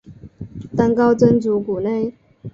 [0.75, 2.11] 当高僧祖古内。